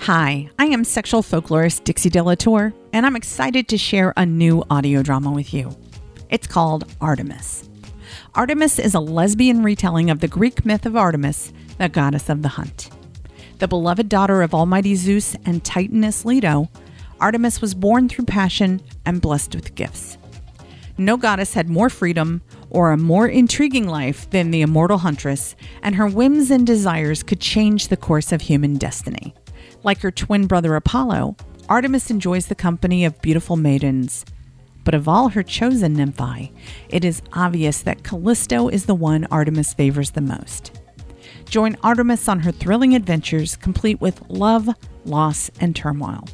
Hi, 0.00 0.48
I 0.58 0.66
am 0.66 0.84
sexual 0.84 1.22
folklorist 1.22 1.82
Dixie 1.82 2.10
Delatour, 2.10 2.72
and 2.92 3.04
I'm 3.04 3.16
excited 3.16 3.66
to 3.68 3.76
share 3.76 4.12
a 4.16 4.24
new 4.24 4.62
audio 4.70 5.02
drama 5.02 5.32
with 5.32 5.52
you. 5.52 5.76
It's 6.30 6.46
called 6.46 6.84
Artemis. 7.00 7.68
Artemis 8.36 8.78
is 8.78 8.94
a 8.94 9.00
lesbian 9.00 9.64
retelling 9.64 10.10
of 10.10 10.20
the 10.20 10.28
Greek 10.28 10.64
myth 10.64 10.86
of 10.86 10.96
Artemis, 10.96 11.52
the 11.78 11.88
goddess 11.88 12.28
of 12.28 12.42
the 12.42 12.50
hunt. 12.50 12.88
The 13.58 13.66
beloved 13.66 14.08
daughter 14.08 14.42
of 14.42 14.54
Almighty 14.54 14.94
Zeus 14.94 15.34
and 15.44 15.64
Titaness 15.64 16.24
Leto, 16.24 16.70
Artemis 17.18 17.60
was 17.60 17.74
born 17.74 18.08
through 18.08 18.26
passion 18.26 18.82
and 19.04 19.20
blessed 19.20 19.56
with 19.56 19.74
gifts. 19.74 20.18
No 20.98 21.16
goddess 21.16 21.54
had 21.54 21.68
more 21.68 21.90
freedom 21.90 22.42
or 22.70 22.92
a 22.92 22.96
more 22.96 23.26
intriguing 23.26 23.88
life 23.88 24.30
than 24.30 24.50
the 24.52 24.62
immortal 24.62 24.98
huntress, 24.98 25.56
and 25.82 25.96
her 25.96 26.06
whims 26.06 26.50
and 26.50 26.64
desires 26.66 27.24
could 27.24 27.40
change 27.40 27.88
the 27.88 27.96
course 27.96 28.30
of 28.30 28.42
human 28.42 28.74
destiny. 28.74 29.34
Like 29.86 30.00
her 30.00 30.10
twin 30.10 30.48
brother 30.48 30.74
Apollo, 30.74 31.36
Artemis 31.68 32.10
enjoys 32.10 32.46
the 32.46 32.56
company 32.56 33.04
of 33.04 33.22
beautiful 33.22 33.54
maidens. 33.54 34.24
But 34.82 34.94
of 34.94 35.06
all 35.06 35.28
her 35.28 35.44
chosen 35.44 35.94
nymphai, 35.94 36.50
it 36.88 37.04
is 37.04 37.22
obvious 37.32 37.82
that 37.82 38.02
Callisto 38.02 38.66
is 38.68 38.86
the 38.86 38.96
one 38.96 39.28
Artemis 39.30 39.74
favors 39.74 40.10
the 40.10 40.20
most. 40.20 40.80
Join 41.44 41.76
Artemis 41.84 42.28
on 42.28 42.40
her 42.40 42.50
thrilling 42.50 42.96
adventures, 42.96 43.54
complete 43.54 44.00
with 44.00 44.28
love, 44.28 44.68
loss, 45.04 45.52
and 45.60 45.76
turmoil. 45.76 46.24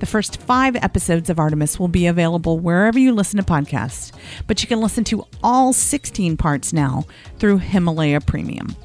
The 0.00 0.06
first 0.06 0.38
five 0.42 0.76
episodes 0.76 1.30
of 1.30 1.38
Artemis 1.38 1.80
will 1.80 1.88
be 1.88 2.06
available 2.06 2.58
wherever 2.58 2.98
you 2.98 3.14
listen 3.14 3.38
to 3.38 3.50
podcasts, 3.50 4.12
but 4.46 4.60
you 4.60 4.68
can 4.68 4.82
listen 4.82 5.04
to 5.04 5.24
all 5.42 5.72
16 5.72 6.36
parts 6.36 6.74
now 6.74 7.06
through 7.38 7.58
Himalaya 7.58 8.20
Premium. 8.20 8.76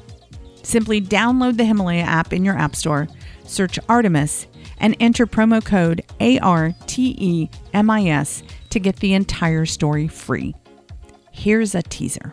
Simply 0.64 1.00
download 1.00 1.58
the 1.58 1.64
Himalaya 1.64 2.02
app 2.02 2.32
in 2.32 2.44
your 2.44 2.56
App 2.56 2.74
Store, 2.74 3.06
search 3.44 3.78
Artemis, 3.88 4.48
and 4.78 4.96
enter 4.98 5.26
promo 5.26 5.64
code 5.64 6.02
ARTEMIS 6.18 6.74
to 8.70 8.80
get 8.80 8.96
the 8.96 9.12
entire 9.12 9.66
story 9.66 10.08
free. 10.08 10.54
Here's 11.32 11.74
a 11.74 11.82
teaser. 11.82 12.32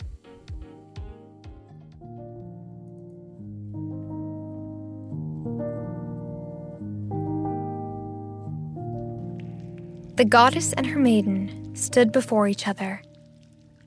The 10.16 10.26
goddess 10.26 10.74
and 10.74 10.88
her 10.88 11.00
maiden 11.00 11.76
stood 11.76 12.12
before 12.12 12.48
each 12.48 12.68
other, 12.68 13.02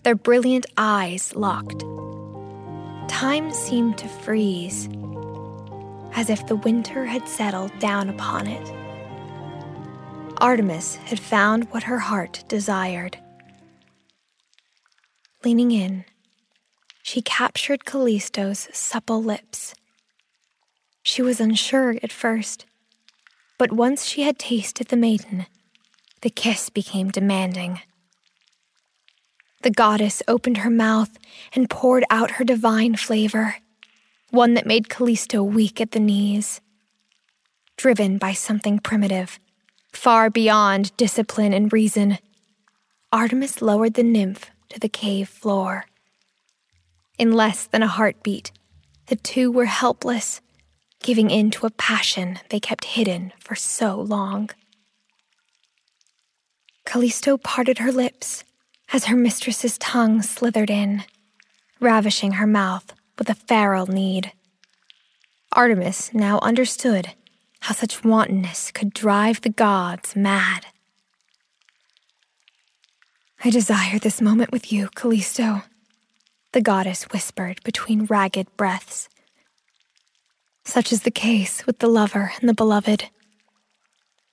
their 0.02 0.16
brilliant 0.16 0.66
eyes 0.76 1.34
locked. 1.34 1.84
Time 3.08 3.52
seemed 3.52 3.98
to 3.98 4.08
freeze, 4.08 4.88
as 6.14 6.30
if 6.30 6.47
the 6.47 6.56
winter 6.56 7.05
had 7.05 7.28
settled 7.28 7.77
down 7.78 8.08
upon 8.08 8.47
it. 8.47 8.72
Artemis 10.38 10.97
had 10.97 11.20
found 11.20 11.70
what 11.70 11.84
her 11.84 11.98
heart 11.98 12.44
desired. 12.48 13.19
Leaning 15.44 15.70
in, 15.70 16.05
she 17.02 17.22
captured 17.22 17.84
Callisto's 17.84 18.69
supple 18.72 19.22
lips. 19.22 19.75
She 21.02 21.22
was 21.22 21.41
unsure 21.41 21.97
at 22.02 22.12
first, 22.12 22.66
but 23.58 23.72
once 23.72 24.06
she 24.06 24.22
had 24.22 24.38
tasted 24.38 24.88
the 24.88 24.97
maiden, 24.97 25.47
the 26.22 26.30
kiss 26.30 26.70
became 26.70 27.10
demanding. 27.10 27.80
The 29.64 29.70
goddess 29.70 30.22
opened 30.28 30.58
her 30.58 30.68
mouth 30.68 31.18
and 31.54 31.70
poured 31.70 32.04
out 32.10 32.32
her 32.32 32.44
divine 32.44 32.96
flavor, 32.96 33.56
one 34.28 34.52
that 34.52 34.66
made 34.66 34.90
Callisto 34.90 35.42
weak 35.42 35.80
at 35.80 35.92
the 35.92 36.00
knees. 36.00 36.60
Driven 37.78 38.18
by 38.18 38.34
something 38.34 38.78
primitive, 38.78 39.40
far 39.90 40.28
beyond 40.28 40.94
discipline 40.98 41.54
and 41.54 41.72
reason, 41.72 42.18
Artemis 43.10 43.62
lowered 43.62 43.94
the 43.94 44.03
nymph 44.03 44.50
to 44.69 44.78
the 44.78 44.91
cave 44.91 45.30
floor. 45.30 45.86
In 47.19 47.32
less 47.32 47.64
than 47.64 47.82
a 47.82 47.86
heartbeat, 47.86 48.53
the 49.06 49.16
two 49.16 49.50
were 49.50 49.64
helpless, 49.64 50.42
giving 51.03 51.30
in 51.30 51.50
to 51.53 51.64
a 51.64 51.70
passion 51.70 52.38
they 52.50 52.60
kept 52.60 52.84
hidden 52.84 53.32
for 53.38 53.54
so 53.54 53.98
long. 53.98 54.50
Callisto 56.84 57.38
parted 57.38 57.78
her 57.78 57.91
lips 57.91 58.44
as 58.94 59.06
her 59.06 59.16
mistress's 59.16 59.77
tongue 59.78 60.22
slithered 60.22 60.71
in, 60.71 61.03
ravishing 61.81 62.34
her 62.34 62.47
mouth 62.47 62.94
with 63.19 63.28
a 63.28 63.34
feral 63.34 63.88
need. 63.88 64.31
Artemis 65.50 66.15
now 66.15 66.38
understood 66.43 67.10
how 67.62 67.75
such 67.75 68.04
wantonness 68.04 68.71
could 68.71 68.94
drive 68.94 69.41
the 69.41 69.49
gods 69.49 70.15
mad. 70.15 70.66
I 73.44 73.50
desire 73.50 73.99
this 73.99 74.21
moment 74.21 74.53
with 74.53 74.72
you, 74.72 74.88
Callisto, 74.94 75.62
the 76.53 76.60
goddess 76.60 77.03
whispered 77.10 77.60
between 77.65 78.04
ragged 78.04 78.47
breaths. 78.56 79.09
Such 80.65 80.93
is 80.93 81.03
the 81.03 81.10
case 81.10 81.66
with 81.66 81.81
the 81.81 81.88
lover 81.88 82.33
and 82.38 82.49
the 82.49 82.54
beloved. 82.54 83.10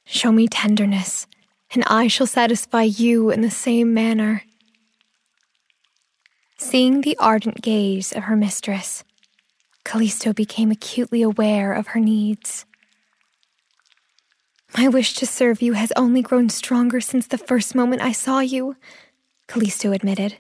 Show 0.06 0.32
me 0.32 0.48
tenderness 0.48 1.26
and 1.74 1.84
I 1.88 2.08
shall 2.08 2.28
satisfy 2.28 2.84
you 2.84 3.32
in 3.32 3.42
the 3.42 3.50
same 3.50 3.94
manner. 3.94 4.44
Seeing 6.62 7.02
the 7.02 7.18
ardent 7.18 7.60
gaze 7.64 8.14
of 8.14 8.26
her 8.26 8.36
mistress, 8.36 9.04
Callisto 9.84 10.32
became 10.32 10.70
acutely 10.70 11.24
aware 11.24 11.74
of 11.74 11.88
her 11.88 12.00
needs. 12.00 12.66
My 14.78 14.88
wish 14.88 15.16
to 15.16 15.26
serve 15.26 15.64
you 15.64 15.74
has 15.74 15.92
only 15.96 16.22
grown 16.22 16.50
stronger 16.50 17.02
since 17.02 17.26
the 17.26 17.40
first 17.40 17.74
moment 17.74 18.04
I 18.04 18.12
saw 18.12 18.42
you, 18.42 18.78
Callisto 19.48 19.92
admitted. 19.92 20.38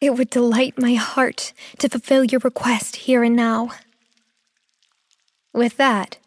It 0.00 0.16
would 0.18 0.30
delight 0.30 0.80
my 0.80 0.94
heart 0.94 1.52
to 1.78 1.88
fulfill 1.88 2.24
your 2.24 2.40
request 2.42 2.96
here 2.96 3.22
and 3.22 3.36
now. 3.36 3.70
With 5.54 5.76
that, 5.76 6.18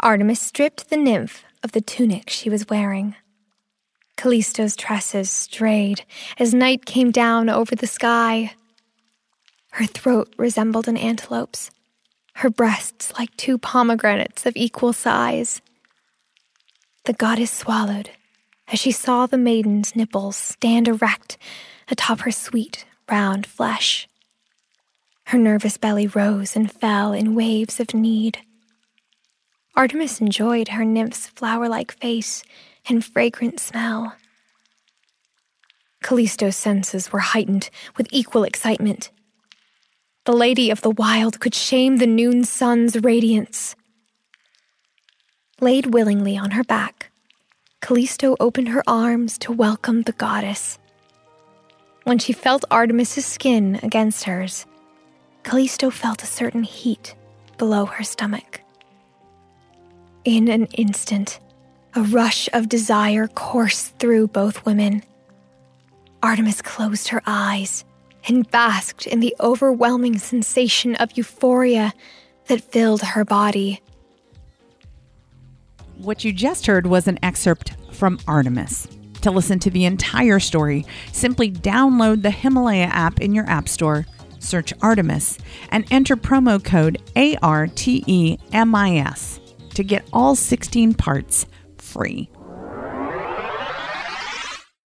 Artemis 0.00 0.40
stripped 0.40 0.90
the 0.90 0.98
nymph 0.98 1.42
of 1.62 1.72
the 1.72 1.80
tunic 1.80 2.28
she 2.28 2.50
was 2.50 2.68
wearing. 2.68 3.16
Callisto's 4.16 4.76
tresses 4.76 5.30
strayed 5.30 6.04
as 6.38 6.54
night 6.54 6.84
came 6.86 7.10
down 7.10 7.48
over 7.48 7.74
the 7.74 7.86
sky. 7.86 8.54
Her 9.72 9.86
throat 9.86 10.32
resembled 10.38 10.88
an 10.88 10.96
antelope's, 10.96 11.70
her 12.34 12.50
breasts 12.50 13.12
like 13.18 13.36
two 13.36 13.58
pomegranates 13.58 14.46
of 14.46 14.56
equal 14.56 14.92
size. 14.92 15.60
The 17.04 17.12
goddess 17.12 17.50
swallowed 17.50 18.10
as 18.68 18.78
she 18.78 18.92
saw 18.92 19.26
the 19.26 19.38
maiden's 19.38 19.94
nipples 19.94 20.36
stand 20.36 20.88
erect 20.88 21.36
atop 21.90 22.20
her 22.20 22.30
sweet, 22.30 22.86
round 23.10 23.46
flesh. 23.46 24.08
Her 25.26 25.38
nervous 25.38 25.76
belly 25.76 26.06
rose 26.06 26.56
and 26.56 26.70
fell 26.70 27.12
in 27.12 27.34
waves 27.34 27.80
of 27.80 27.94
need. 27.94 28.38
Artemis 29.74 30.20
enjoyed 30.20 30.68
her 30.68 30.84
nymph's 30.84 31.26
flower 31.26 31.68
like 31.68 31.92
face 31.92 32.42
and 32.88 33.04
fragrant 33.04 33.60
smell. 33.60 34.14
Callisto's 36.02 36.56
senses 36.56 37.12
were 37.12 37.20
heightened 37.20 37.70
with 37.96 38.06
equal 38.10 38.44
excitement. 38.44 39.10
The 40.24 40.32
lady 40.32 40.70
of 40.70 40.82
the 40.82 40.90
wild 40.90 41.40
could 41.40 41.54
shame 41.54 41.96
the 41.96 42.06
noon 42.06 42.44
sun's 42.44 43.02
radiance. 43.02 43.74
Laid 45.60 45.94
willingly 45.94 46.36
on 46.36 46.52
her 46.52 46.64
back, 46.64 47.10
Callisto 47.80 48.36
opened 48.40 48.68
her 48.68 48.82
arms 48.86 49.38
to 49.38 49.52
welcome 49.52 50.02
the 50.02 50.12
goddess. 50.12 50.78
When 52.04 52.18
she 52.18 52.32
felt 52.32 52.64
Artemis's 52.70 53.24
skin 53.24 53.80
against 53.82 54.24
hers, 54.24 54.66
Callisto 55.42 55.90
felt 55.90 56.22
a 56.22 56.26
certain 56.26 56.64
heat 56.64 57.14
below 57.56 57.86
her 57.86 58.04
stomach. 58.04 58.60
In 60.24 60.48
an 60.48 60.66
instant, 60.66 61.40
a 61.96 62.02
rush 62.02 62.48
of 62.52 62.68
desire 62.68 63.28
coursed 63.28 63.96
through 63.98 64.26
both 64.28 64.66
women. 64.66 65.02
Artemis 66.22 66.60
closed 66.62 67.08
her 67.08 67.22
eyes 67.26 67.84
and 68.26 68.50
basked 68.50 69.06
in 69.06 69.20
the 69.20 69.36
overwhelming 69.40 70.18
sensation 70.18 70.96
of 70.96 71.16
euphoria 71.16 71.92
that 72.46 72.60
filled 72.60 73.02
her 73.02 73.24
body. 73.24 73.80
What 75.98 76.24
you 76.24 76.32
just 76.32 76.66
heard 76.66 76.86
was 76.86 77.06
an 77.06 77.18
excerpt 77.22 77.74
from 77.92 78.18
Artemis. 78.26 78.88
To 79.20 79.30
listen 79.30 79.58
to 79.60 79.70
the 79.70 79.84
entire 79.84 80.40
story, 80.40 80.84
simply 81.12 81.50
download 81.50 82.22
the 82.22 82.30
Himalaya 82.30 82.86
app 82.86 83.20
in 83.20 83.34
your 83.34 83.46
App 83.46 83.68
Store, 83.68 84.04
search 84.38 84.74
Artemis, 84.82 85.38
and 85.70 85.86
enter 85.90 86.16
promo 86.16 86.62
code 86.62 87.00
ARTEMIS 88.52 89.40
to 89.74 89.82
get 89.82 90.04
all 90.12 90.36
16 90.36 90.94
parts 90.94 91.46
free. 91.94 92.28